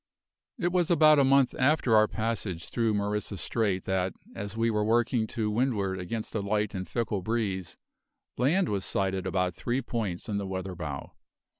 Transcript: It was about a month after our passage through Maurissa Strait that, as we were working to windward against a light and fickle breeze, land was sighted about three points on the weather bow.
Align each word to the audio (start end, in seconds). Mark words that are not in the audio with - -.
It 0.57 0.71
was 0.71 0.89
about 0.89 1.19
a 1.19 1.23
month 1.23 1.53
after 1.59 1.95
our 1.95 2.07
passage 2.07 2.69
through 2.69 2.95
Maurissa 2.95 3.37
Strait 3.37 3.83
that, 3.83 4.13
as 4.33 4.57
we 4.57 4.71
were 4.71 4.83
working 4.83 5.27
to 5.27 5.51
windward 5.51 5.99
against 5.99 6.33
a 6.33 6.39
light 6.41 6.73
and 6.73 6.89
fickle 6.89 7.21
breeze, 7.21 7.77
land 8.35 8.67
was 8.67 8.83
sighted 8.83 9.27
about 9.27 9.53
three 9.53 9.83
points 9.83 10.27
on 10.27 10.39
the 10.39 10.47
weather 10.47 10.73
bow. 10.73 11.11